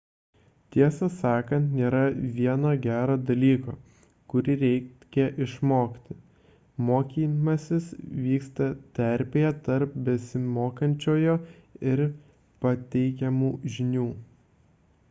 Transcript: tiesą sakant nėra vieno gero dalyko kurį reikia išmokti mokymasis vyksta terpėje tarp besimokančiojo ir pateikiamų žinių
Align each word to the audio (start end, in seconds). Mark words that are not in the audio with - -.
tiesą 0.75 1.07
sakant 1.15 1.67
nėra 1.79 1.99
vieno 2.37 2.71
gero 2.85 3.17
dalyko 3.29 3.75
kurį 4.33 4.55
reikia 4.63 5.27
išmokti 5.47 6.17
mokymasis 6.89 7.91
vyksta 8.25 8.71
terpėje 9.01 9.53
tarp 9.69 9.95
besimokančiojo 10.11 11.37
ir 11.93 12.03
pateikiamų 12.67 13.53
žinių 13.79 14.09